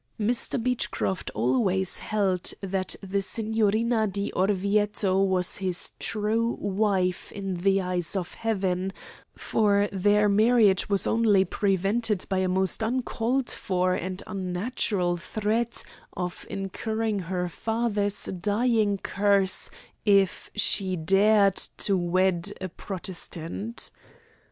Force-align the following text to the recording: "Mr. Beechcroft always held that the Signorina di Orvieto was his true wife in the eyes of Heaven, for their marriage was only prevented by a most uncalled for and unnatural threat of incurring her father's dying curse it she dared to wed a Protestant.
"Mr. 0.19 0.57
Beechcroft 0.63 1.29
always 1.35 1.99
held 1.99 2.55
that 2.61 2.95
the 3.03 3.21
Signorina 3.21 4.07
di 4.07 4.31
Orvieto 4.33 5.21
was 5.21 5.57
his 5.57 5.91
true 5.99 6.57
wife 6.59 7.31
in 7.31 7.53
the 7.57 7.81
eyes 7.83 8.15
of 8.15 8.33
Heaven, 8.33 8.93
for 9.35 9.87
their 9.91 10.27
marriage 10.27 10.89
was 10.89 11.05
only 11.05 11.45
prevented 11.45 12.25
by 12.29 12.39
a 12.39 12.47
most 12.47 12.81
uncalled 12.81 13.51
for 13.51 13.93
and 13.93 14.23
unnatural 14.25 15.17
threat 15.17 15.83
of 16.17 16.47
incurring 16.49 17.19
her 17.19 17.47
father's 17.47 18.25
dying 18.25 18.97
curse 18.97 19.69
it 20.03 20.31
she 20.55 20.95
dared 20.95 21.57
to 21.77 21.95
wed 21.95 22.51
a 22.59 22.69
Protestant. 22.69 23.91